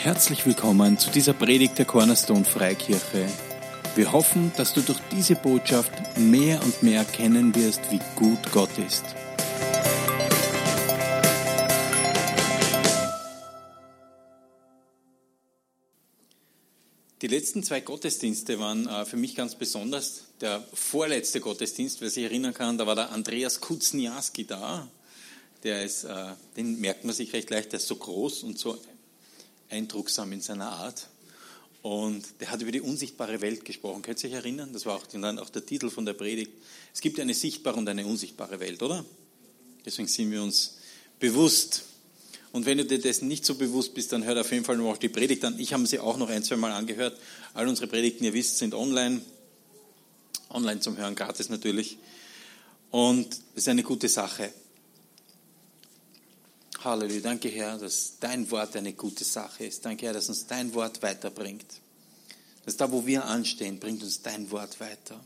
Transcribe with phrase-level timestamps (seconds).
[0.00, 3.28] Herzlich willkommen zu dieser Predigt der Cornerstone Freikirche.
[3.96, 8.70] Wir hoffen, dass du durch diese Botschaft mehr und mehr erkennen wirst, wie gut Gott
[8.78, 9.02] ist.
[17.20, 20.26] Die letzten zwei Gottesdienste waren äh, für mich ganz besonders.
[20.40, 24.86] Der vorletzte Gottesdienst, wer sich erinnern kann, da war der Andreas Kuzniaski da.
[25.64, 28.78] Der ist, äh, den merkt man sich recht leicht, der ist so groß und so
[29.70, 31.08] eindrucksam in seiner Art.
[31.82, 34.02] Und der hat über die unsichtbare Welt gesprochen.
[34.02, 34.72] Könnt ihr euch erinnern?
[34.72, 36.50] Das war auch, dann auch der Titel von der Predigt.
[36.92, 39.04] Es gibt eine sichtbare und eine unsichtbare Welt, oder?
[39.84, 40.76] Deswegen sind wir uns
[41.20, 41.84] bewusst.
[42.52, 44.96] Und wenn du dir dessen nicht so bewusst bist, dann hört auf jeden Fall noch
[44.96, 45.58] die Predigt an.
[45.58, 47.18] Ich habe sie auch noch ein, zwei Mal angehört.
[47.54, 49.20] All unsere Predigten, ihr wisst, sind online.
[50.50, 51.98] Online zum Hören, gratis natürlich.
[52.90, 54.50] Und es ist eine gute Sache.
[56.84, 57.20] Halleluja.
[57.20, 59.84] Danke, Herr, dass dein Wort eine gute Sache ist.
[59.84, 61.66] Danke, Herr, dass uns dein Wort weiterbringt.
[62.64, 65.20] Dass da, wo wir anstehen, bringt uns dein Wort weiter.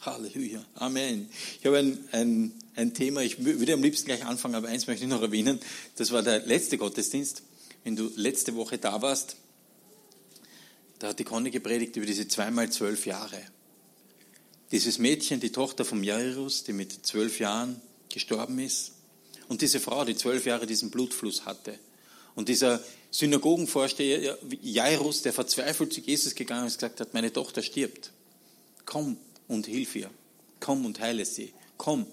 [0.00, 0.64] Halleluja.
[0.76, 1.28] Amen.
[1.60, 5.04] Ich habe ein, ein, ein Thema, ich würde am liebsten gleich anfangen, aber eins möchte
[5.04, 5.60] ich noch erwähnen.
[5.96, 7.42] Das war der letzte Gottesdienst.
[7.84, 9.36] Wenn du letzte Woche da warst,
[10.98, 13.40] da hat die Conny gepredigt über diese zweimal zwölf Jahre.
[14.72, 18.92] Dieses Mädchen, die Tochter vom Jairus, die mit zwölf Jahren gestorben ist,
[19.48, 21.78] und diese Frau, die zwölf Jahre diesen Blutfluss hatte.
[22.34, 27.62] Und dieser Synagogenvorsteher Jairus, der verzweifelt zu Jesus gegangen ist und gesagt hat, meine Tochter
[27.62, 28.12] stirbt.
[28.84, 29.16] Komm
[29.48, 30.10] und hilf ihr.
[30.60, 31.52] Komm und heile sie.
[31.76, 32.06] Komm,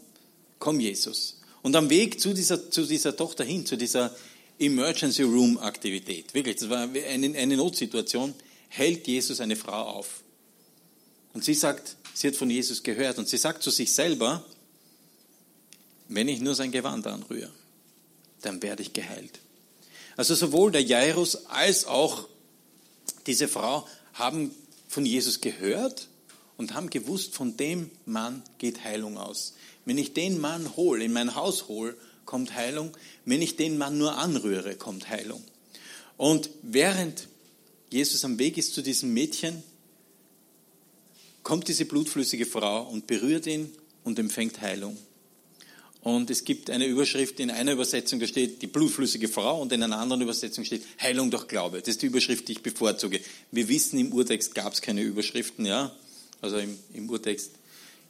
[0.60, 1.40] komm Jesus.
[1.62, 4.16] Und am Weg zu dieser, zu dieser Tochter hin, zu dieser
[4.60, 8.34] Emergency Room Aktivität, wirklich, das war eine, eine Notsituation,
[8.70, 10.24] hält Jesus eine Frau auf.
[11.34, 14.46] Und sie sagt, sie hat von Jesus gehört und sie sagt zu sich selber,
[16.08, 17.52] wenn ich nur sein Gewand anrühre,
[18.42, 19.40] dann werde ich geheilt.
[20.16, 22.28] Also sowohl der Jairus als auch
[23.26, 24.52] diese Frau haben
[24.88, 26.08] von Jesus gehört
[26.58, 29.56] und haben gewusst, von dem Mann geht Heilung aus.
[29.86, 31.96] Wenn ich den Mann hole, in mein Haus hole,
[32.26, 32.96] kommt Heilung.
[33.26, 35.44] Wenn ich den Mann nur anrühre, kommt Heilung.
[36.18, 37.28] Und während
[37.90, 39.64] Jesus am Weg ist zu diesem Mädchen,
[41.44, 43.74] kommt diese blutflüssige Frau und berührt ihn
[44.04, 44.98] und empfängt Heilung.
[46.04, 49.82] Und es gibt eine Überschrift in einer Übersetzung, da steht die blutflüssige Frau und in
[49.82, 51.80] einer anderen Übersetzung steht Heilung durch Glaube.
[51.80, 53.22] Das ist die Überschrift, die ich bevorzuge.
[53.52, 55.96] Wir wissen, im Urtext gab es keine Überschriften, ja.
[56.42, 57.52] Also im, im Urtext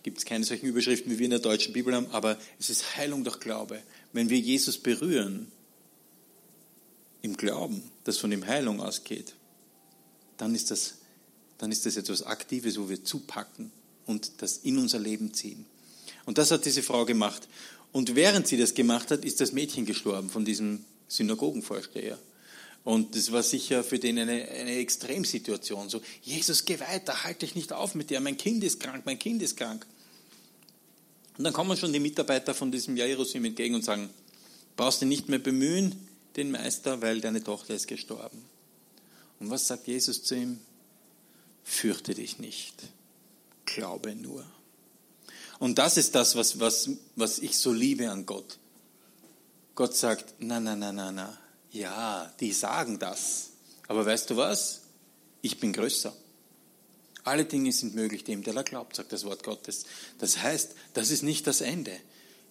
[0.02, 2.98] gibt es keine solchen Überschriften, wie wir in der deutschen Bibel haben, aber es ist
[2.98, 3.80] Heilung durch Glaube.
[4.12, 5.52] Wenn wir Jesus berühren,
[7.22, 9.34] im Glauben, dass von ihm Heilung ausgeht,
[10.38, 10.96] dann ist das,
[11.58, 13.72] dann ist das etwas Aktives, wo wir zupacken
[14.08, 15.66] und das in unser Leben ziehen.
[16.26, 17.48] Und das hat diese Frau gemacht.
[17.94, 22.20] Und während sie das gemacht hat, ist das Mädchen gestorben von diesem Synagogenvorsteher.
[22.84, 25.90] Und das war sicher für den eine, eine Extremsituation.
[25.90, 29.20] So, Jesus, geh weiter, halte dich nicht auf mit dir, mein Kind ist krank, mein
[29.20, 29.86] Kind ist krank.
[31.38, 34.10] Und dann kommen schon die Mitarbeiter von diesem ihm entgegen und sagen,
[34.76, 35.96] brauchst du nicht mehr bemühen,
[36.36, 38.44] den Meister, weil deine Tochter ist gestorben.
[39.40, 40.60] Und was sagt Jesus zu ihm?
[41.64, 42.76] Fürchte dich nicht,
[43.66, 44.46] glaube nur.
[45.64, 48.58] Und das ist das, was, was, was ich so liebe an Gott.
[49.76, 51.38] Gott sagt, na, na, na, na, na.
[51.72, 53.52] Ja, die sagen das.
[53.88, 54.82] Aber weißt du was?
[55.42, 56.14] Ich bin größer.
[57.24, 59.86] Alle Dinge sind möglich dem, der da glaubt, sagt das Wort Gottes.
[60.20, 61.98] Das heißt, das ist nicht das Ende.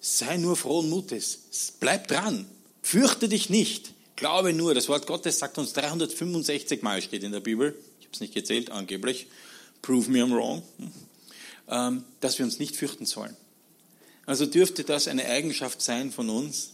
[0.01, 1.41] Sei nur frohen Mutes.
[1.81, 2.47] Bleib dran.
[2.81, 3.93] Fürchte dich nicht.
[4.17, 4.73] Glaube nur.
[4.73, 7.79] Das Wort Gottes sagt uns 365 Mal, steht in der Bibel.
[8.01, 9.27] Ich habe es nicht gezählt, angeblich.
[9.83, 10.63] Prove me I'm wrong.
[11.69, 13.37] Ähm, dass wir uns nicht fürchten sollen.
[14.27, 16.73] Also dürfte das eine Eigenschaft sein von uns,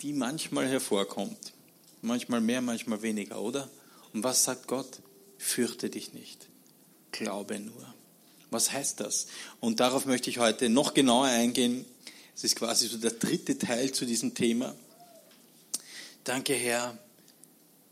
[0.00, 1.52] die manchmal hervorkommt.
[2.00, 3.68] Manchmal mehr, manchmal weniger, oder?
[4.12, 5.00] Und was sagt Gott?
[5.38, 6.48] Fürchte dich nicht.
[7.12, 7.94] Glaube nur.
[8.50, 9.26] Was heißt das?
[9.60, 11.84] Und darauf möchte ich heute noch genauer eingehen.
[12.34, 14.74] Es ist quasi so der dritte Teil zu diesem Thema.
[16.24, 16.98] Danke, Herr.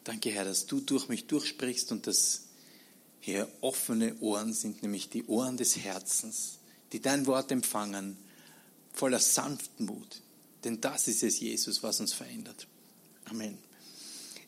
[0.04, 2.42] Danke, Herr, dass du durch mich durchsprichst und dass
[3.20, 6.58] Herr, offene Ohren sind nämlich die Ohren des Herzens,
[6.92, 8.16] die dein Wort empfangen,
[8.92, 10.22] voller Sanftmut.
[10.64, 12.66] Denn das ist es, Jesus, was uns verändert.
[13.26, 13.58] Amen.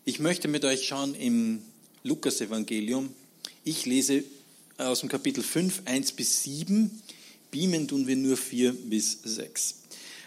[0.05, 1.63] Ich möchte mit euch schauen im
[2.03, 3.15] Lukas-Evangelium.
[3.63, 4.25] Ich lese
[4.79, 7.03] aus dem Kapitel 5, 1 bis 7.
[7.51, 9.77] Beamen tun wir nur 4 bis 6.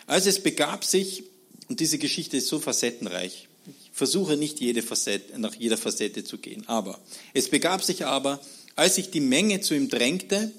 [0.08, 1.24] Also es begab sich,
[1.68, 3.48] und diese Geschichte ist so facettenreich,
[3.96, 6.68] versuche nicht jede Facette, nach jeder Facette zu gehen.
[6.68, 7.00] Aber
[7.34, 8.40] es begab sich aber,
[8.76, 10.52] als sich die Menge zu ihm drängte,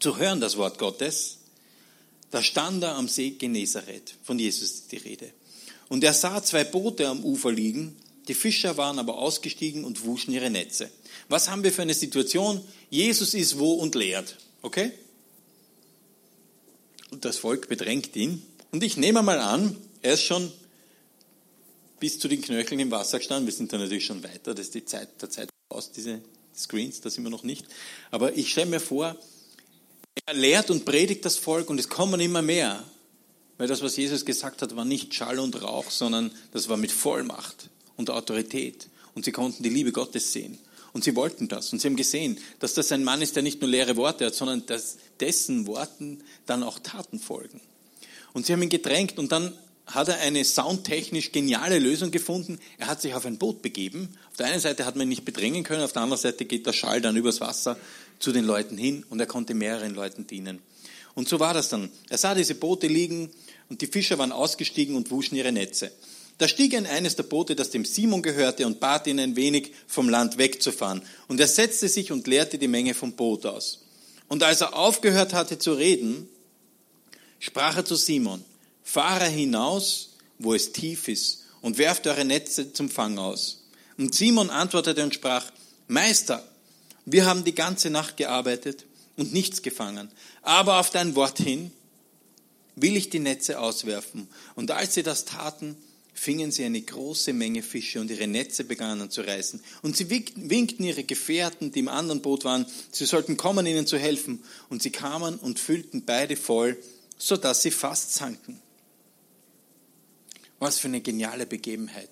[0.00, 1.38] zu hören das Wort Gottes,
[2.30, 5.30] da stand er am See Genezareth, von Jesus die Rede.
[5.88, 7.94] Und er sah zwei Boote am Ufer liegen
[8.28, 10.90] die Fischer waren aber ausgestiegen und wuschen ihre Netze.
[11.28, 12.60] Was haben wir für eine Situation?
[12.90, 14.36] Jesus ist wo und lehrt.
[14.62, 14.92] Okay?
[17.10, 18.42] Und das Volk bedrängt ihn.
[18.72, 20.50] Und ich nehme mal an, er ist schon
[22.04, 23.46] bis zu den Knöcheln im Wasser gestanden.
[23.46, 24.54] Wir sind da natürlich schon weiter.
[24.54, 26.20] Das ist die Zeit der Zeit aus, diese
[26.54, 27.64] Screens, da sind wir noch nicht.
[28.10, 29.16] Aber ich stelle mir vor,
[30.26, 32.84] er lehrt und predigt das Volk und es kommen immer mehr.
[33.56, 36.92] Weil das, was Jesus gesagt hat, war nicht Schall und Rauch, sondern das war mit
[36.92, 38.86] Vollmacht und Autorität.
[39.14, 40.58] Und sie konnten die Liebe Gottes sehen.
[40.92, 41.72] Und sie wollten das.
[41.72, 44.34] Und sie haben gesehen, dass das ein Mann ist, der nicht nur leere Worte hat,
[44.34, 47.62] sondern dass dessen Worten dann auch Taten folgen.
[48.34, 49.56] Und sie haben ihn gedrängt und dann
[49.86, 52.58] hat er eine soundtechnisch geniale Lösung gefunden.
[52.78, 54.08] Er hat sich auf ein Boot begeben.
[54.30, 56.66] Auf der einen Seite hat man ihn nicht bedrängen können, auf der anderen Seite geht
[56.66, 57.76] der Schall dann übers Wasser
[58.18, 60.60] zu den Leuten hin und er konnte mehreren Leuten dienen.
[61.14, 61.90] Und so war das dann.
[62.08, 63.30] Er sah diese Boote liegen
[63.68, 65.92] und die Fischer waren ausgestiegen und wuschen ihre Netze.
[66.38, 69.70] Da stieg in eines der Boote, das dem Simon gehörte, und bat ihn ein wenig
[69.86, 71.02] vom Land wegzufahren.
[71.28, 73.84] Und er setzte sich und leerte die Menge vom Boot aus.
[74.26, 76.28] Und als er aufgehört hatte zu reden,
[77.38, 78.44] sprach er zu Simon,
[78.84, 83.64] fahre hinaus, wo es tief ist, und werft eure Netze zum Fang aus.
[83.96, 85.50] Und Simon antwortete und sprach,
[85.88, 86.46] Meister,
[87.06, 88.84] wir haben die ganze Nacht gearbeitet
[89.16, 90.10] und nichts gefangen,
[90.42, 91.72] aber auf dein Wort hin
[92.76, 94.28] will ich die Netze auswerfen.
[94.54, 95.76] Und als sie das taten,
[96.12, 99.62] fingen sie eine große Menge Fische und ihre Netze begannen zu reißen.
[99.82, 103.98] Und sie winkten ihre Gefährten, die im anderen Boot waren, sie sollten kommen, ihnen zu
[103.98, 104.42] helfen.
[104.68, 106.76] Und sie kamen und füllten beide voll,
[107.18, 108.60] sodass sie fast sanken.
[110.58, 112.10] Was für eine geniale Begebenheit.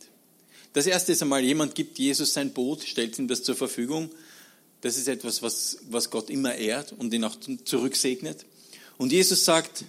[0.72, 4.10] Das erste ist einmal, jemand gibt Jesus sein Boot, stellt ihm das zur Verfügung.
[4.80, 8.44] Das ist etwas, was, was Gott immer ehrt und ihn auch zurücksegnet.
[8.98, 9.84] Und Jesus sagt,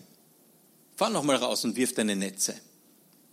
[0.96, 2.56] fahr noch mal raus und wirf deine Netze.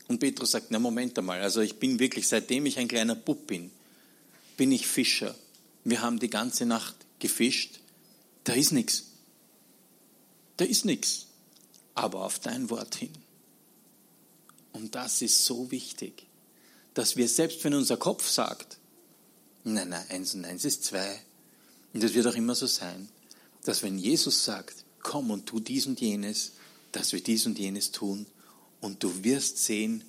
[0.08, 3.46] Und Petrus sagt, na Moment einmal, also ich bin wirklich, seitdem ich ein kleiner Bub
[3.46, 3.70] bin,
[4.56, 5.34] bin ich Fischer.
[5.84, 7.81] Wir haben die ganze Nacht gefischt.
[8.44, 9.05] Da ist nichts.
[10.56, 11.26] Da ist nichts.
[11.94, 13.12] Aber auf dein Wort hin.
[14.72, 16.26] Und das ist so wichtig,
[16.94, 18.78] dass wir selbst, wenn unser Kopf sagt,
[19.64, 21.20] nein, nein, eins und eins ist zwei,
[21.93, 23.08] und das wird auch immer so sein,
[23.64, 26.52] dass wenn Jesus sagt, komm und tu dies und jenes,
[26.93, 28.26] dass wir dies und jenes tun
[28.81, 30.05] und du wirst sehen,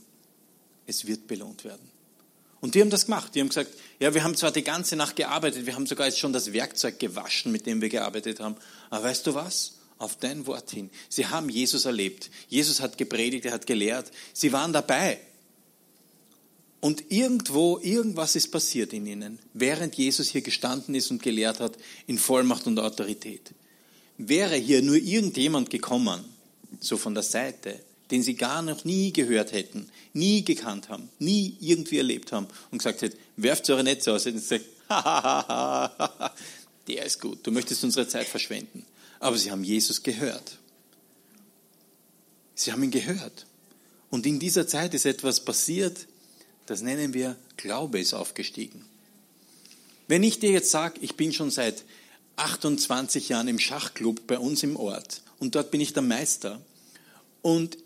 [0.88, 1.90] es wird belohnt werden.
[2.60, 3.34] Und die haben das gemacht.
[3.34, 6.20] Die haben gesagt, ja, wir haben zwar die ganze Nacht gearbeitet, wir haben sogar jetzt
[6.20, 8.56] schon das Werkzeug gewaschen, mit dem wir gearbeitet haben.
[8.90, 9.74] Aber weißt du was?
[10.02, 10.90] Auf dein Wort hin.
[11.10, 12.32] Sie haben Jesus erlebt.
[12.50, 14.12] Jesus hat gepredigt, er hat gelehrt.
[14.34, 15.20] Sie waren dabei.
[16.80, 21.78] Und irgendwo, irgendwas ist passiert in ihnen, während Jesus hier gestanden ist und gelehrt hat,
[22.08, 23.52] in Vollmacht und Autorität.
[24.18, 26.26] Wäre hier nur irgendjemand gekommen,
[26.80, 31.56] so von der Seite, den sie gar noch nie gehört hätten, nie gekannt haben, nie
[31.60, 34.66] irgendwie erlebt haben und gesagt hätten, werft eure Netze aus, hätten sie gesagt,
[36.88, 38.84] der ist gut, du möchtest unsere Zeit verschwenden.
[39.22, 40.58] Aber sie haben Jesus gehört.
[42.56, 43.46] Sie haben ihn gehört.
[44.10, 46.08] Und in dieser Zeit ist etwas passiert,
[46.66, 48.84] das nennen wir Glaube ist aufgestiegen.
[50.08, 51.84] Wenn ich dir jetzt sage, ich bin schon seit
[52.36, 56.60] 28 Jahren im Schachclub bei uns im Ort und dort bin ich der Meister
[57.42, 57.78] und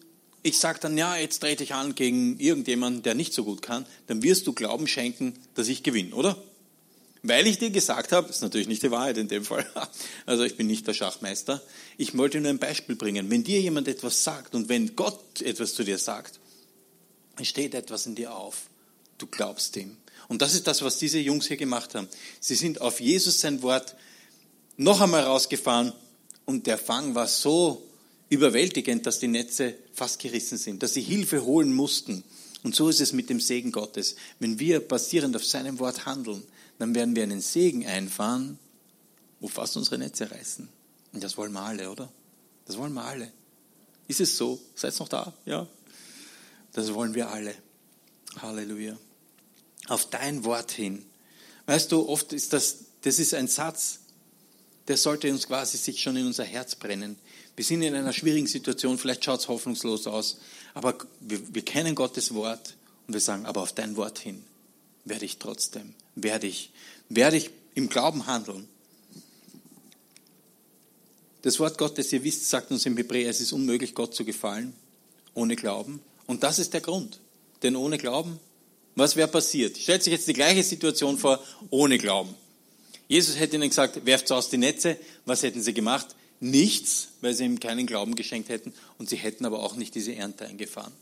[0.41, 3.85] ich sage dann, ja, jetzt trete ich an gegen irgendjemanden, der nicht so gut kann,
[4.07, 6.41] dann wirst du Glauben schenken, dass ich gewinne, oder?
[7.27, 9.65] Weil ich dir gesagt habe, ist natürlich nicht die Wahrheit in dem Fall,
[10.27, 11.61] also ich bin nicht der Schachmeister,
[11.97, 13.31] ich wollte nur ein Beispiel bringen.
[13.31, 16.39] Wenn dir jemand etwas sagt und wenn Gott etwas zu dir sagt,
[17.41, 18.69] steht etwas in dir auf,
[19.17, 19.97] du glaubst ihm.
[20.27, 22.07] Und das ist das, was diese Jungs hier gemacht haben.
[22.39, 23.95] Sie sind auf Jesus sein Wort
[24.77, 25.93] noch einmal rausgefahren
[26.45, 27.81] und der Fang war so
[28.29, 32.23] überwältigend, dass die Netze fast gerissen sind, dass sie Hilfe holen mussten.
[32.63, 34.15] Und so ist es mit dem Segen Gottes.
[34.39, 36.43] Wenn wir basierend auf seinem Wort handeln,
[36.77, 38.59] dann werden wir einen Segen einfahren,
[39.39, 40.67] wo fast unsere Netze reißen.
[41.13, 42.11] Und das wollen wir alle, oder?
[42.65, 43.31] Das wollen wir alle.
[44.07, 44.59] Ist es so?
[44.75, 45.33] Seid noch da?
[45.45, 45.67] Ja.
[46.73, 47.55] Das wollen wir alle.
[48.41, 48.97] Halleluja.
[49.87, 51.05] Auf dein Wort hin.
[51.65, 53.99] Weißt du, oft ist das, das ist ein Satz,
[54.87, 57.17] der sollte uns quasi sich schon in unser Herz brennen.
[57.55, 60.37] Wir sind in einer schwierigen Situation, vielleicht schaut es hoffnungslos aus,
[60.73, 62.75] aber wir, wir kennen Gottes Wort
[63.07, 64.43] und wir sagen, aber auf dein Wort hin
[65.05, 66.71] werde ich trotzdem, werde ich,
[67.09, 68.67] werde ich im Glauben handeln.
[71.41, 74.73] Das Wort Gottes, ihr wisst, sagt uns im Hebräer, es ist unmöglich, Gott zu gefallen,
[75.35, 75.99] ohne Glauben.
[76.25, 77.19] Und das ist der Grund.
[77.61, 78.39] Denn ohne Glauben,
[78.95, 79.77] was wäre passiert?
[79.77, 82.33] Stellt sich jetzt die gleiche Situation vor, ohne Glauben.
[83.07, 84.97] Jesus hätte ihnen gesagt, werft aus die Netze.
[85.25, 86.15] Was hätten sie gemacht?
[86.39, 90.15] Nichts, weil sie ihm keinen Glauben geschenkt hätten und sie hätten aber auch nicht diese
[90.15, 90.93] Ernte eingefahren.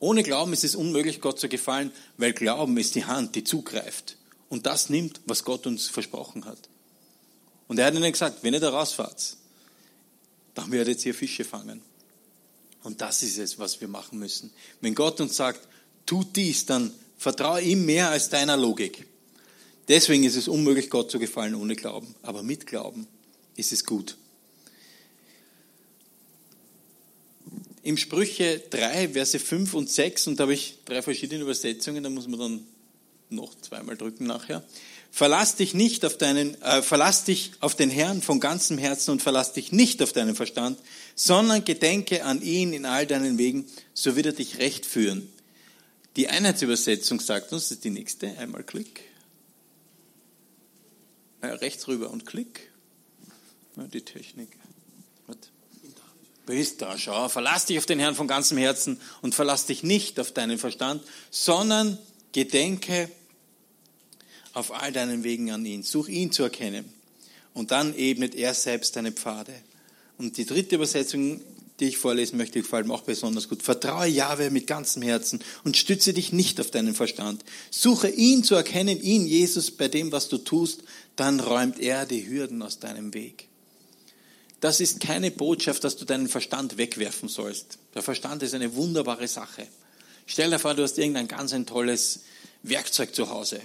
[0.00, 4.16] Ohne Glauben ist es unmöglich, Gott zu gefallen, weil Glauben ist die Hand, die zugreift
[4.48, 6.68] und das nimmt, was Gott uns versprochen hat.
[7.66, 9.36] Und er hat ihnen gesagt, wenn ihr da rausfahrt,
[10.54, 11.82] dann werdet ihr Fische fangen.
[12.82, 14.50] Und das ist es, was wir machen müssen.
[14.80, 15.68] Wenn Gott uns sagt,
[16.06, 19.06] tut dies, dann vertraue ihm mehr als deiner Logik.
[19.88, 22.14] Deswegen ist es unmöglich, Gott zu gefallen ohne Glauben.
[22.22, 23.06] Aber mit Glauben
[23.56, 24.16] ist es gut.
[27.82, 32.10] Im Sprüche 3, Verse 5 und 6, und da habe ich drei verschiedene Übersetzungen, da
[32.10, 32.66] muss man dann
[33.30, 34.62] noch zweimal drücken nachher.
[35.10, 39.22] Verlass dich nicht auf deinen, äh, verlass dich auf den Herrn von ganzem Herzen und
[39.22, 40.78] verlass dich nicht auf deinen Verstand,
[41.14, 45.28] sondern gedenke an ihn in all deinen Wegen, so wird er dich recht führen.
[46.16, 49.02] Die Einheitsübersetzung sagt uns, das ist die nächste, einmal Klick.
[51.40, 52.70] Äh, rechts rüber und Klick.
[53.76, 54.48] Ja, die Technik.
[55.26, 55.36] Was?
[56.46, 57.28] Bist da, schau.
[57.28, 61.02] Verlass dich auf den Herrn von ganzem Herzen und verlass dich nicht auf deinen Verstand,
[61.30, 61.98] sondern
[62.32, 63.10] gedenke
[64.58, 65.82] auf all deinen Wegen an ihn.
[65.82, 66.84] Such ihn zu erkennen.
[67.54, 69.54] Und dann ebnet er selbst deine Pfade.
[70.18, 71.40] Und die dritte Übersetzung,
[71.80, 73.62] die ich vorlesen möchte, gefällt mir auch besonders gut.
[73.62, 77.44] Vertraue Jahwe mit ganzem Herzen und stütze dich nicht auf deinen Verstand.
[77.70, 80.82] Suche ihn zu erkennen, ihn, Jesus, bei dem, was du tust,
[81.14, 83.48] dann räumt er die Hürden aus deinem Weg.
[84.60, 87.78] Das ist keine Botschaft, dass du deinen Verstand wegwerfen sollst.
[87.94, 89.68] Der Verstand ist eine wunderbare Sache.
[90.26, 92.20] Stell dir vor, du hast irgendein ganz ein tolles
[92.64, 93.60] Werkzeug zu Hause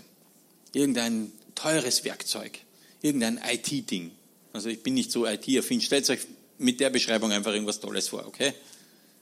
[0.73, 2.59] irgendein teures Werkzeug,
[3.01, 4.11] irgendein IT-Ding.
[4.51, 5.81] Also ich bin nicht so IT-affin.
[5.81, 6.21] Stellt euch
[6.57, 8.53] mit der Beschreibung einfach irgendwas Tolles vor, okay?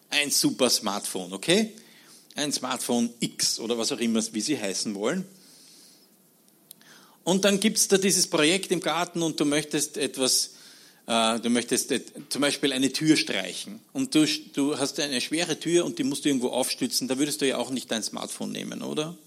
[0.10, 1.74] Ein super Smartphone, okay?
[2.36, 5.26] Ein Smartphone X oder was auch immer, wie sie heißen wollen.
[7.24, 10.52] Und dann gibt es da dieses Projekt im Garten und du möchtest etwas,
[11.08, 13.80] äh, du möchtest et, zum Beispiel eine Tür streichen.
[13.94, 17.08] Und du, du hast eine schwere Tür und die musst du irgendwo aufstützen.
[17.08, 19.18] Da würdest du ja auch nicht dein Smartphone nehmen, oder?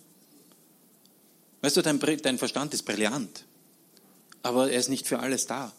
[1.64, 3.46] Weißt du, dein, dein Verstand ist brillant,
[4.42, 5.72] aber er ist nicht für alles da.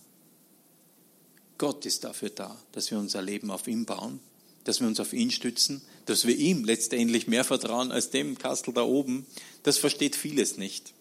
[1.60, 4.20] Gott ist dafür da, dass wir unser Leben auf ihn bauen,
[4.64, 8.74] dass wir uns auf ihn stützen, dass wir ihm letztendlich mehr vertrauen als dem Kastel
[8.74, 9.28] da oben.
[9.62, 10.92] Das versteht vieles nicht.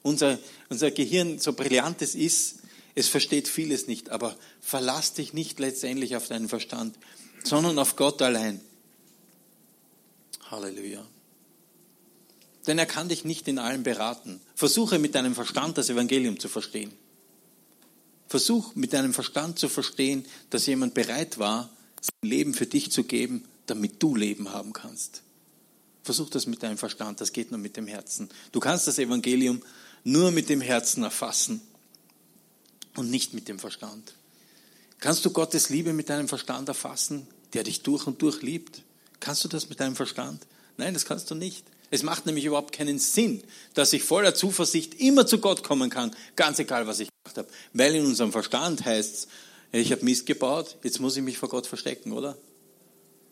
[0.00, 0.38] Unser,
[0.70, 2.60] unser Gehirn, so brillant es ist,
[2.94, 6.96] es versteht vieles nicht, aber verlass dich nicht letztendlich auf deinen Verstand,
[7.44, 8.62] sondern auf Gott allein.
[10.50, 11.06] Halleluja
[12.66, 14.40] denn er kann dich nicht in allem beraten.
[14.54, 16.92] Versuche mit deinem Verstand das Evangelium zu verstehen.
[18.28, 23.04] Versuch mit deinem Verstand zu verstehen, dass jemand bereit war, sein Leben für dich zu
[23.04, 25.22] geben, damit du Leben haben kannst.
[26.02, 28.28] Versuch das mit deinem Verstand, das geht nur mit dem Herzen.
[28.52, 29.62] Du kannst das Evangelium
[30.04, 31.60] nur mit dem Herzen erfassen
[32.96, 34.14] und nicht mit dem Verstand.
[34.98, 38.82] Kannst du Gottes Liebe mit deinem Verstand erfassen, der dich durch und durch liebt?
[39.18, 40.46] Kannst du das mit deinem Verstand?
[40.76, 41.64] Nein, das kannst du nicht.
[41.90, 43.42] Es macht nämlich überhaupt keinen Sinn,
[43.74, 47.48] dass ich voller Zuversicht immer zu Gott kommen kann, ganz egal, was ich gemacht habe.
[47.72, 49.28] Weil in unserem Verstand heißt es,
[49.72, 52.36] ich habe Mist gebaut, jetzt muss ich mich vor Gott verstecken, oder?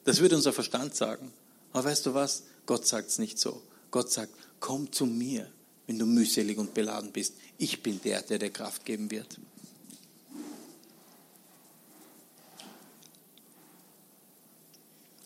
[0.04, 1.32] Das würde unser Verstand sagen.
[1.72, 2.44] Aber weißt du was?
[2.66, 3.62] Gott sagt es nicht so.
[3.90, 5.50] Gott sagt, komm zu mir,
[5.86, 7.34] wenn du mühselig und beladen bist.
[7.58, 9.38] Ich bin der, der dir Kraft geben wird.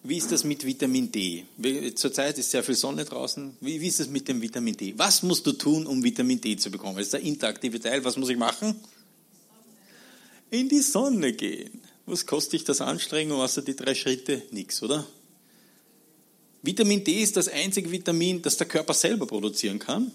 [0.05, 1.45] Wie ist das mit Vitamin D?
[1.95, 3.57] Zurzeit ist sehr viel Sonne draußen.
[3.61, 4.95] Wie, wie ist das mit dem Vitamin D?
[4.97, 6.97] Was musst du tun, um Vitamin D zu bekommen?
[6.97, 8.05] Das ist der interaktive Teil.
[8.05, 8.75] Was muss ich machen?
[10.51, 11.81] In die Sonne gehen.
[12.05, 14.43] Was kostet dich das Anstrengung, außer die drei Schritte?
[14.51, 15.07] Nix, oder?
[16.63, 20.11] Vitamin D ist das einzige Vitamin, das der Körper selber produzieren kann.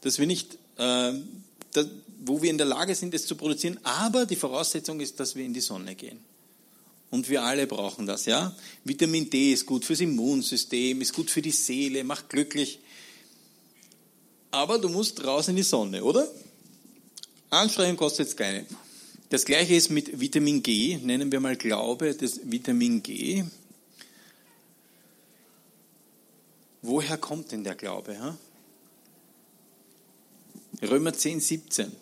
[0.00, 1.12] Dass wir nicht, äh,
[1.72, 1.84] da,
[2.24, 3.78] wo wir in der Lage sind, es zu produzieren.
[3.84, 6.31] Aber die Voraussetzung ist, dass wir in die Sonne gehen.
[7.12, 8.56] Und wir alle brauchen das, ja.
[8.84, 12.78] Vitamin D ist gut fürs Immunsystem, ist gut für die Seele, macht glücklich.
[14.50, 16.26] Aber du musst raus in die Sonne, oder?
[17.50, 18.64] Anstrengung kostet jetzt keine.
[19.28, 23.44] Das gleiche ist mit Vitamin G, nennen wir mal Glaube, das Vitamin G.
[26.80, 28.18] Woher kommt denn der Glaube?
[28.18, 28.38] Ha?
[30.80, 31.92] Römer 10, 17.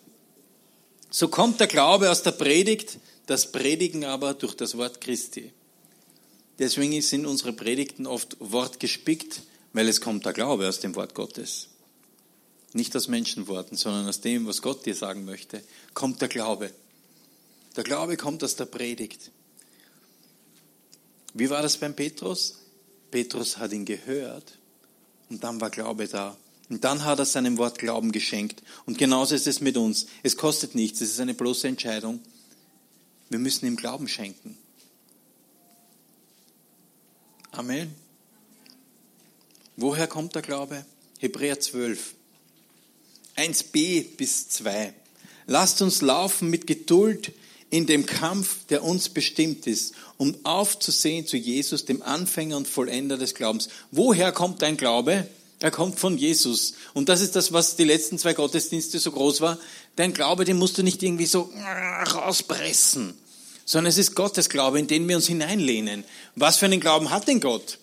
[1.09, 2.97] So kommt der Glaube aus der Predigt,
[3.31, 5.53] das Predigen aber durch das Wort Christi.
[6.59, 11.69] Deswegen sind unsere Predigten oft wortgespickt, weil es kommt der Glaube aus dem Wort Gottes.
[12.73, 16.71] Nicht aus Menschenworten, sondern aus dem, was Gott dir sagen möchte, kommt der Glaube.
[17.77, 19.31] Der Glaube kommt aus der Predigt.
[21.33, 22.55] Wie war das beim Petrus?
[23.11, 24.57] Petrus hat ihn gehört
[25.29, 26.35] und dann war Glaube da.
[26.69, 28.61] Und dann hat er seinem Wort Glauben geschenkt.
[28.85, 30.07] Und genauso ist es mit uns.
[30.21, 32.19] Es kostet nichts, es ist eine bloße Entscheidung.
[33.31, 34.57] Wir müssen ihm Glauben schenken.
[37.51, 37.95] Amen.
[39.77, 40.85] Woher kommt der Glaube?
[41.17, 42.13] Hebräer 12.
[43.37, 44.93] 1b bis 2.
[45.47, 47.31] Lasst uns laufen mit Geduld
[47.69, 53.17] in dem Kampf, der uns bestimmt ist, um aufzusehen zu Jesus, dem Anfänger und Vollender
[53.17, 53.69] des Glaubens.
[53.91, 55.25] Woher kommt dein Glaube?
[55.61, 56.73] Er kommt von Jesus.
[56.93, 59.59] Und das ist das, was die letzten zwei Gottesdienste so groß war.
[59.95, 61.51] Dein Glaube, den musst du nicht irgendwie so
[62.13, 63.13] rauspressen,
[63.63, 66.03] sondern es ist Gottes Glaube, in den wir uns hineinlehnen.
[66.35, 67.77] Was für einen Glauben hat denn Gott?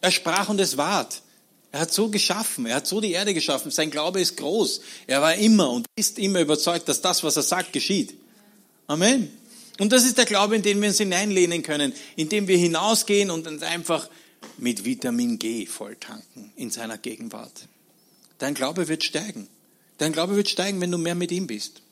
[0.00, 1.20] Er sprach und es ward.
[1.70, 3.70] Er hat so geschaffen, er hat so die Erde geschaffen.
[3.70, 4.80] Sein Glaube ist groß.
[5.06, 8.14] Er war immer und ist immer überzeugt, dass das, was er sagt, geschieht.
[8.86, 9.30] Amen.
[9.78, 13.30] Und das ist der Glaube, in den wir uns hineinlehnen können, in dem wir hinausgehen
[13.30, 14.08] und uns einfach
[14.58, 17.68] mit Vitamin G volltanken in seiner Gegenwart.
[18.38, 19.48] Dein Glaube wird steigen.
[19.98, 21.82] Dein Glaube wird steigen, wenn du mehr mit ihm bist.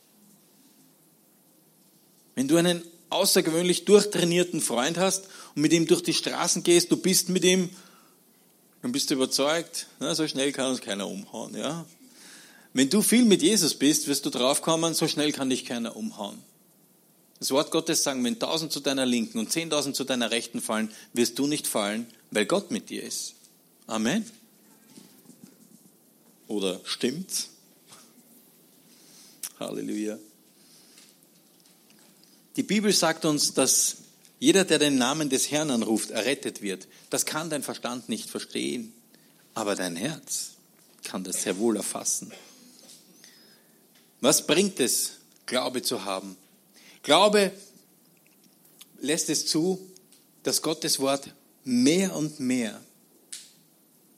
[2.35, 6.97] Wenn du einen außergewöhnlich durchtrainierten Freund hast und mit ihm durch die Straßen gehst, du
[6.97, 7.69] bist mit ihm,
[8.81, 11.55] dann bist du überzeugt, na, so schnell kann uns keiner umhauen.
[11.55, 11.85] Ja?
[12.73, 16.39] Wenn du viel mit Jesus bist, wirst du draufkommen, so schnell kann dich keiner umhauen.
[17.39, 20.91] Das Wort Gottes sagen, wenn tausend zu deiner Linken und zehntausend zu deiner Rechten fallen,
[21.13, 23.35] wirst du nicht fallen, weil Gott mit dir ist.
[23.87, 24.29] Amen.
[26.47, 27.49] Oder stimmt's?
[29.59, 30.17] Halleluja.
[32.55, 33.97] Die Bibel sagt uns, dass
[34.39, 36.87] jeder, der den Namen des Herrn anruft, errettet wird.
[37.09, 38.91] Das kann dein Verstand nicht verstehen,
[39.53, 40.51] aber dein Herz
[41.03, 42.31] kann das sehr wohl erfassen.
[44.19, 45.13] Was bringt es,
[45.45, 46.37] Glaube zu haben?
[47.03, 47.51] Glaube
[48.99, 49.79] lässt es zu,
[50.43, 51.33] dass Gottes Wort
[51.63, 52.79] mehr und mehr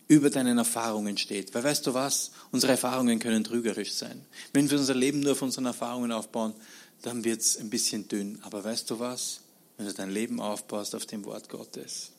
[0.08, 1.54] über deinen Erfahrungen steht.
[1.54, 2.32] Weil weißt du was?
[2.52, 4.26] Unsere Erfahrungen können trügerisch sein.
[4.54, 6.54] Wenn wir unser Leben nur auf unseren Erfahrungen aufbauen,
[7.02, 8.40] dann wird es ein bisschen dünn.
[8.44, 9.42] Aber weißt du was?
[9.78, 12.12] Wenn du dein Leben aufbaust auf dem Wort Gottes,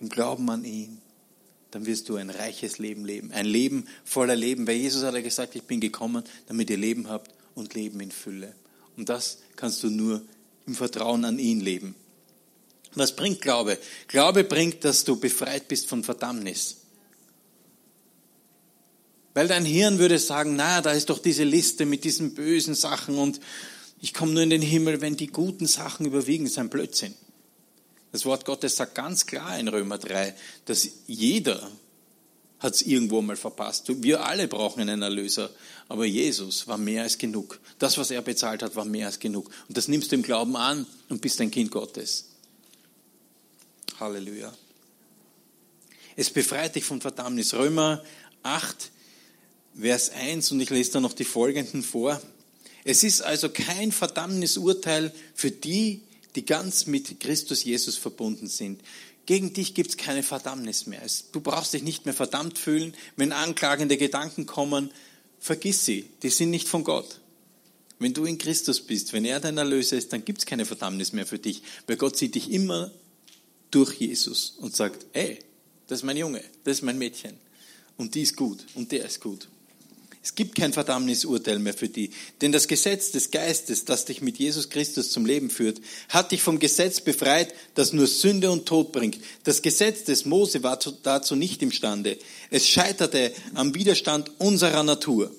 [0.00, 1.00] im Glauben an ihn,
[1.70, 3.30] dann wirst du ein reiches Leben leben.
[3.32, 4.66] Ein Leben voller Leben.
[4.66, 8.10] Weil Jesus hat ja gesagt, ich bin gekommen, damit ihr Leben habt und Leben in
[8.10, 8.54] Fülle.
[8.96, 10.22] Und das kannst du nur
[10.66, 11.94] im Vertrauen an ihn leben.
[12.94, 13.78] Was bringt Glaube?
[14.06, 16.76] Glaube bringt, dass du befreit bist von Verdammnis.
[19.34, 23.18] Weil dein Hirn würde sagen, na, da ist doch diese Liste mit diesen bösen Sachen
[23.18, 23.40] und
[24.00, 26.44] ich komme nur in den Himmel, wenn die guten Sachen überwiegen.
[26.44, 27.14] Das ist ein Blödsinn.
[28.12, 31.70] Das Wort Gottes sagt ganz klar in Römer 3, dass jeder
[32.58, 33.84] hat es irgendwo mal verpasst.
[34.02, 35.50] Wir alle brauchen einen Erlöser.
[35.88, 37.60] Aber Jesus war mehr als genug.
[37.78, 39.50] Das, was er bezahlt hat, war mehr als genug.
[39.68, 42.27] Und das nimmst du im Glauben an und bist ein Kind Gottes.
[44.00, 44.52] Halleluja.
[46.16, 47.54] Es befreit dich von Verdammnis.
[47.54, 48.02] Römer
[48.42, 48.90] 8,
[49.80, 52.20] Vers 1, und ich lese da noch die folgenden vor.
[52.84, 56.02] Es ist also kein Verdammnisurteil für die,
[56.34, 58.80] die ganz mit Christus Jesus verbunden sind.
[59.26, 61.02] Gegen dich gibt es keine Verdammnis mehr.
[61.32, 64.90] Du brauchst dich nicht mehr verdammt fühlen, wenn anklagende Gedanken kommen.
[65.38, 67.20] Vergiss sie, die sind nicht von Gott.
[67.98, 71.12] Wenn du in Christus bist, wenn er dein Erlöser ist, dann gibt es keine Verdammnis
[71.12, 72.92] mehr für dich, weil Gott sieht dich immer
[73.70, 75.38] durch Jesus und sagt, hey,
[75.86, 77.34] das ist mein Junge, das ist mein Mädchen
[77.96, 79.48] und die ist gut und der ist gut.
[80.22, 82.10] Es gibt kein Verdammnisurteil mehr für die.
[82.42, 86.42] Denn das Gesetz des Geistes, das dich mit Jesus Christus zum Leben führt, hat dich
[86.42, 89.18] vom Gesetz befreit, das nur Sünde und Tod bringt.
[89.44, 92.18] Das Gesetz des Mose war dazu nicht imstande.
[92.50, 95.34] Es scheiterte am Widerstand unserer Natur.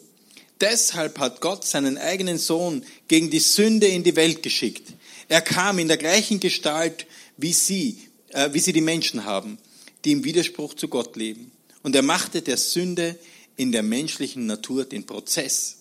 [0.59, 4.93] Deshalb hat Gott seinen eigenen Sohn gegen die Sünde in die Welt geschickt.
[5.27, 7.05] Er kam in der gleichen Gestalt
[7.37, 9.57] wie sie, äh, wie sie die Menschen haben,
[10.05, 11.51] die im Widerspruch zu Gott leben.
[11.83, 13.17] Und er machte der Sünde
[13.55, 15.77] in der menschlichen Natur den Prozess.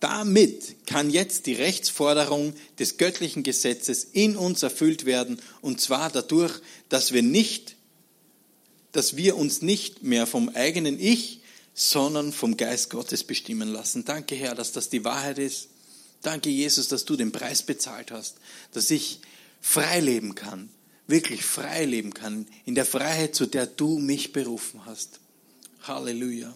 [0.00, 6.60] Damit kann jetzt die Rechtsforderung des göttlichen Gesetzes in uns erfüllt werden, und zwar dadurch,
[6.88, 7.76] dass wir nicht,
[8.92, 11.40] dass wir uns nicht mehr vom eigenen Ich,
[11.74, 14.04] sondern vom Geist Gottes bestimmen lassen.
[14.04, 15.68] Danke, Herr, dass das die Wahrheit ist.
[16.22, 18.36] Danke, Jesus, dass du den Preis bezahlt hast,
[18.72, 19.20] dass ich
[19.60, 20.70] frei leben kann,
[21.06, 25.20] wirklich frei leben kann, in der Freiheit, zu der du mich berufen hast.
[25.82, 26.52] Halleluja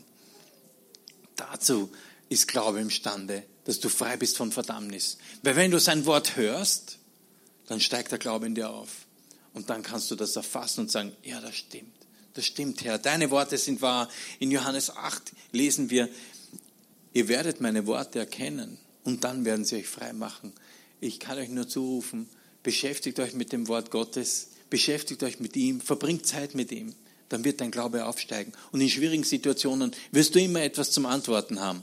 [1.41, 1.91] dazu
[2.29, 5.19] ist Glaube imstande, dass du frei bist von Verdammnis.
[5.43, 6.99] Weil wenn du sein Wort hörst,
[7.67, 9.07] dann steigt der Glaube in dir auf.
[9.53, 11.95] Und dann kannst du das erfassen und sagen, ja, das stimmt.
[12.35, 12.99] Das stimmt, Herr.
[12.99, 14.09] Deine Worte sind wahr.
[14.39, 16.09] In Johannes 8 lesen wir,
[17.13, 20.53] ihr werdet meine Worte erkennen und dann werden sie euch frei machen.
[21.01, 22.29] Ich kann euch nur zurufen,
[22.63, 26.95] beschäftigt euch mit dem Wort Gottes, beschäftigt euch mit ihm, verbringt Zeit mit ihm
[27.31, 28.53] dann wird dein Glaube aufsteigen.
[28.73, 31.83] Und in schwierigen Situationen wirst du immer etwas zum Antworten haben.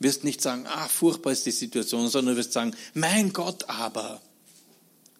[0.00, 4.20] Wirst nicht sagen, ah, furchtbar ist die Situation, sondern wirst sagen, mein Gott aber.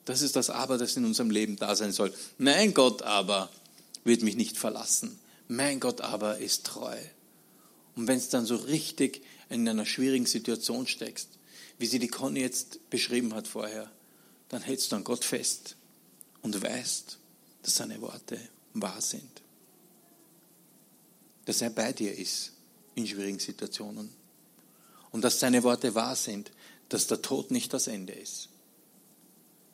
[0.05, 2.12] Das ist das Aber, das in unserem Leben da sein soll.
[2.38, 3.51] Mein Gott aber
[4.05, 5.18] wird mich nicht verlassen.
[5.49, 6.97] Mein Gott aber ist treu.
[7.94, 11.29] Und wenn es dann so richtig in einer schwierigen Situation steckst,
[11.79, 13.90] wie sie die Conny jetzt beschrieben hat vorher,
[14.49, 15.77] dann hältst du an Gott fest
[16.43, 17.19] und weißt,
[17.63, 18.41] dass seine Worte
[18.75, 19.43] wahr sind.
[21.45, 22.53] Dass er bei dir ist
[22.95, 24.11] in schwierigen Situationen.
[25.11, 26.51] Und dass seine Worte wahr sind,
[26.89, 28.49] dass der Tod nicht das Ende ist,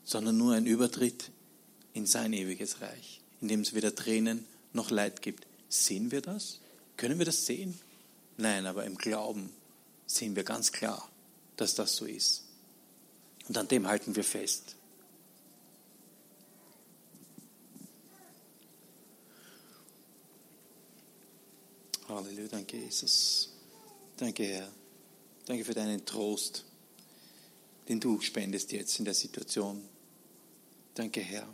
[0.05, 1.31] sondern nur ein Übertritt
[1.93, 5.47] in sein ewiges Reich, in dem es weder Tränen noch Leid gibt.
[5.69, 6.61] Sehen wir das?
[6.97, 7.79] Können wir das sehen?
[8.37, 9.51] Nein, aber im Glauben
[10.07, 11.09] sehen wir ganz klar,
[11.57, 12.44] dass das so ist.
[13.49, 14.77] Und an dem halten wir fest.
[22.09, 23.51] Halleluja, danke Jesus.
[24.17, 24.71] Danke Herr.
[25.47, 26.65] Danke für deinen Trost,
[27.89, 29.83] den du spendest jetzt in der Situation.
[30.95, 31.47] Danke Herr.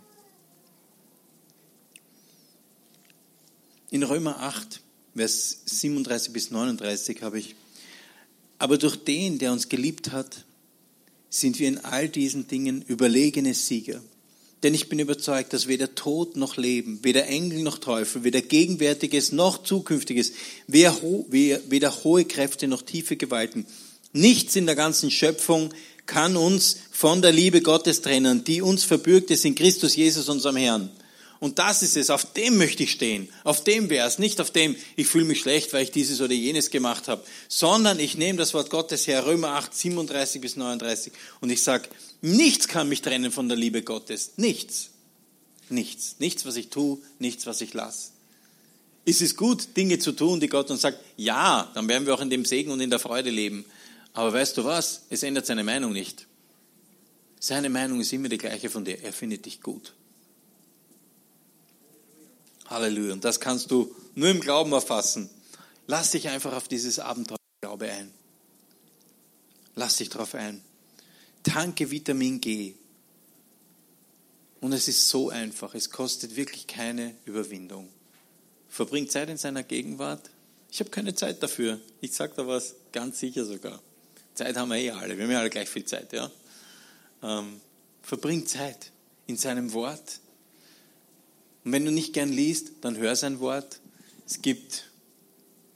[3.90, 4.80] In Römer 8,
[5.16, 7.56] Vers 37 bis 39 habe ich,
[8.58, 10.44] aber durch den, der uns geliebt hat,
[11.30, 14.02] sind wir in all diesen Dingen überlegene Sieger.
[14.62, 19.32] Denn ich bin überzeugt, dass weder Tod noch Leben, weder Engel noch Teufel, weder Gegenwärtiges
[19.32, 20.32] noch Zukünftiges,
[20.66, 20.94] weder
[22.04, 23.64] hohe Kräfte noch tiefe Gewalten,
[24.12, 25.72] nichts in der ganzen Schöpfung
[26.04, 30.56] kann uns von der Liebe Gottes trennen, die uns verbürgt ist in Christus Jesus, unserem
[30.56, 30.90] Herrn.
[31.40, 34.76] Und das ist es, auf dem möchte ich stehen, auf dem es, nicht auf dem,
[34.94, 38.52] ich fühle mich schlecht, weil ich dieses oder jenes gemacht habe, sondern ich nehme das
[38.52, 41.88] Wort Gottes her, Römer 8, 37 bis 39, und ich sage,
[42.20, 44.90] nichts kann mich trennen von der Liebe Gottes, nichts,
[45.70, 48.10] nichts, nichts, was ich tue, nichts, was ich lasse.
[49.06, 52.20] Ist es gut, Dinge zu tun, die Gott uns sagt, ja, dann werden wir auch
[52.20, 53.64] in dem Segen und in der Freude leben.
[54.12, 55.02] Aber weißt du was?
[55.08, 56.26] Es ändert seine Meinung nicht.
[57.38, 59.02] Seine Meinung ist immer die gleiche von dir.
[59.02, 59.94] Er findet dich gut.
[62.70, 63.12] Halleluja.
[63.12, 65.28] Und das kannst du nur im Glauben erfassen.
[65.86, 68.10] Lass dich einfach auf dieses Abenteuer Glaube ein.
[69.74, 70.62] Lass dich darauf ein.
[71.42, 72.74] Tanke Vitamin G.
[74.60, 75.74] Und es ist so einfach.
[75.74, 77.88] Es kostet wirklich keine Überwindung.
[78.68, 80.30] Verbring Zeit in seiner Gegenwart.
[80.70, 81.80] Ich habe keine Zeit dafür.
[82.00, 83.80] Ich sage da was ganz sicher sogar.
[84.34, 85.16] Zeit haben wir eh alle.
[85.16, 86.12] Wir haben ja alle gleich viel Zeit.
[86.12, 86.30] Ja?
[87.22, 87.60] Ähm,
[88.02, 88.92] verbring Zeit
[89.26, 90.20] in seinem Wort.
[91.64, 93.80] Und wenn du nicht gern liest, dann hör sein Wort.
[94.26, 94.84] Es gibt,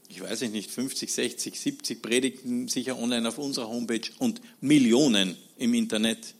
[0.09, 5.73] ich weiß nicht, 50, 60, 70 Predigten sicher online auf unserer Homepage und Millionen im
[5.73, 6.33] Internet.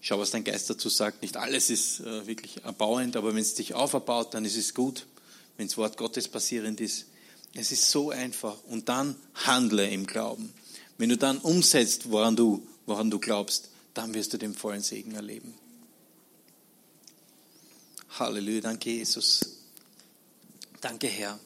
[0.00, 1.22] Schau, was dein Geist dazu sagt.
[1.22, 5.06] Nicht alles ist äh, wirklich erbauend, aber wenn es dich auferbaut, dann ist es gut.
[5.56, 7.06] Wenn das Wort Gottes passierend ist.
[7.54, 8.62] Es ist so einfach.
[8.64, 10.52] Und dann handle im Glauben.
[10.96, 15.14] Wenn du dann umsetzt, woran du, woran du glaubst, dann wirst du den vollen Segen
[15.14, 15.54] erleben.
[18.18, 19.40] Halleluja, danke Jesus.
[20.80, 21.38] Danke Herr,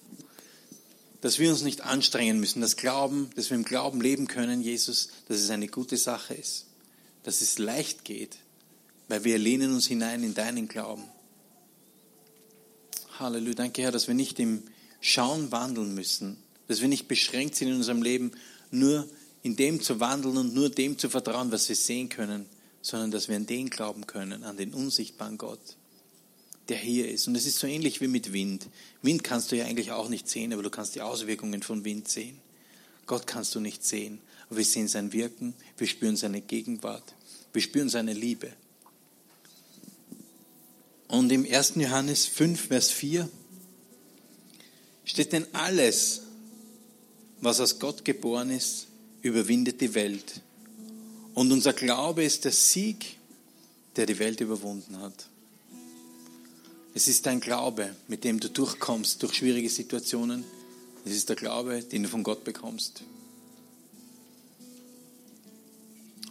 [1.21, 5.09] dass wir uns nicht anstrengen müssen, das Glauben, dass wir im Glauben leben können, Jesus,
[5.29, 6.67] dass es eine gute Sache ist,
[7.23, 8.39] dass es leicht geht,
[9.09, 11.05] weil wir lehnen uns hinein in deinen Glauben.
[13.19, 14.63] Halleluja, danke Herr, dass wir nicht im
[15.01, 18.33] Schauen wandeln müssen, dass wir nicht beschränkt sind in unserem Leben,
[18.71, 19.07] nur
[19.43, 22.47] in dem zu wandeln und nur dem zu vertrauen, was wir sehen können,
[22.81, 25.77] sondern dass wir an den glauben können, an den unsichtbaren Gott
[26.69, 27.29] der hier ist.
[27.29, 28.69] Und es ist so ähnlich wie mit Wind.
[29.03, 32.09] Wind kannst du ja eigentlich auch nicht sehen, aber du kannst die Auswirkungen von Wind
[32.09, 32.39] sehen.
[33.07, 37.15] Gott kannst du nicht sehen, aber wir sehen sein Wirken, wir spüren seine Gegenwart,
[37.53, 38.53] wir spüren seine Liebe.
[41.09, 41.75] Und im 1.
[41.77, 43.29] Johannes 5, Vers 4
[45.05, 46.23] steht denn alles,
[47.41, 48.87] was aus Gott geboren ist,
[49.21, 50.41] überwindet die Welt.
[51.35, 53.17] Und unser Glaube ist der Sieg,
[53.97, 55.29] der die Welt überwunden hat.
[56.97, 60.45] Es ist dein Glaube, mit dem du durchkommst durch schwierige Situationen.
[61.05, 63.03] Es ist der Glaube, den du von Gott bekommst.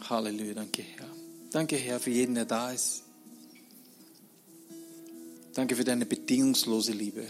[0.08, 1.06] Halleluja, danke Herr.
[1.52, 3.02] Danke Herr für jeden, der da ist.
[5.52, 7.26] Danke für deine bedingungslose Liebe.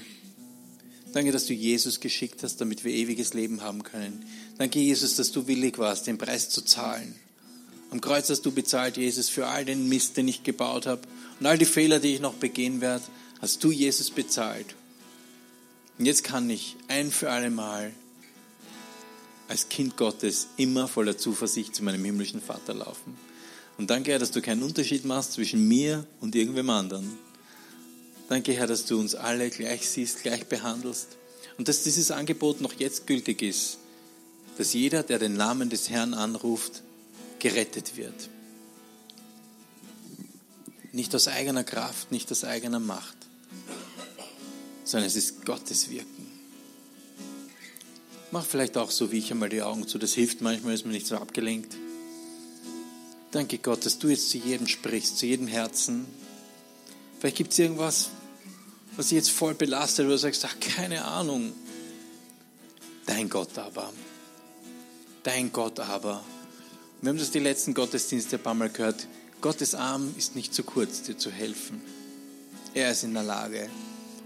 [1.12, 4.24] Danke, dass du Jesus geschickt hast, damit wir ewiges Leben haben können.
[4.58, 7.16] Danke, Jesus, dass du willig warst, den Preis zu zahlen.
[7.90, 11.02] Am Kreuz hast du bezahlt, Jesus, für all den Mist, den ich gebaut habe
[11.40, 13.04] und all die Fehler, die ich noch begehen werde
[13.44, 14.74] hast du Jesus bezahlt.
[15.98, 17.92] Und jetzt kann ich ein für alle Mal
[19.48, 23.18] als Kind Gottes immer voller Zuversicht zu meinem himmlischen Vater laufen.
[23.76, 27.18] Und danke, Herr, dass du keinen Unterschied machst zwischen mir und irgendwem anderen.
[28.30, 31.08] Danke, Herr, dass du uns alle gleich siehst, gleich behandelst
[31.58, 33.76] und dass dieses Angebot noch jetzt gültig ist,
[34.56, 36.82] dass jeder, der den Namen des Herrn anruft,
[37.40, 38.30] gerettet wird.
[40.92, 43.23] Nicht aus eigener Kraft, nicht aus eigener Macht,
[44.94, 46.24] sondern es ist Gottes Wirken.
[48.30, 49.98] Mach vielleicht auch so wie ich einmal die Augen zu.
[49.98, 51.74] Das hilft manchmal, ist man nicht so abgelenkt.
[53.32, 56.06] Danke Gott, dass du jetzt zu jedem sprichst, zu jedem Herzen.
[57.18, 58.10] Vielleicht gibt es irgendwas,
[58.94, 61.52] was dich jetzt voll belastet, wo du sagst, ach, keine Ahnung.
[63.06, 63.92] Dein Gott aber.
[65.24, 66.22] Dein Gott aber.
[67.02, 69.08] Wir haben das die letzten Gottesdienste ein paar Mal gehört.
[69.40, 71.82] Gottes Arm ist nicht zu kurz, dir zu helfen.
[72.74, 73.68] Er ist in der Lage.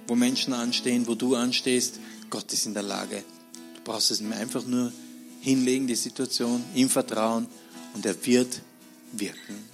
[0.09, 3.23] Wo Menschen anstehen, wo du anstehst, Gott ist in der Lage.
[3.77, 4.91] Du brauchst es ihm einfach nur
[5.43, 7.47] hinlegen, die Situation, ihm vertrauen
[7.93, 8.63] und er wird
[9.13, 9.69] wirken.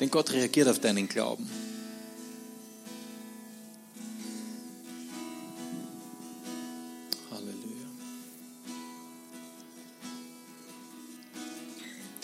[0.00, 1.46] Denn Gott reagiert auf deinen Glauben.
[7.30, 7.86] Halleluja.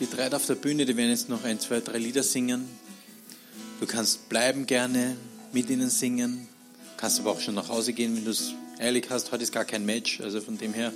[0.01, 2.67] Die drei auf der Bühne, die werden jetzt noch ein, zwei, drei Lieder singen.
[3.79, 5.19] Du kannst bleiben gerne
[5.57, 6.47] mit ihnen singen.
[6.99, 9.33] Kannst aber auch schon nach Hause gehen, wenn du es ehrlich hast.
[9.33, 10.93] Heute ist gar kein Match, also von dem her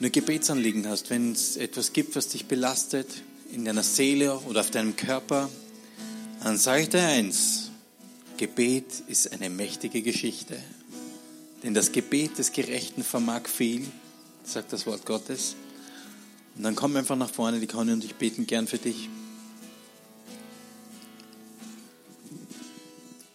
[0.00, 3.06] nur Gebetsanliegen hast, wenn es etwas gibt, was dich belastet,
[3.54, 5.48] in deiner Seele oder auf deinem Körper,
[6.44, 7.70] dann sage ich dir eins,
[8.36, 10.58] Gebet ist eine mächtige Geschichte.
[11.62, 13.86] Denn das Gebet des Gerechten vermag viel,
[14.44, 15.56] sagt das Wort Gottes.
[16.56, 19.08] Und dann komm einfach nach vorne, die Conny und ich beten gern für dich.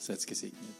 [0.08, 0.77] Светские сеть нет.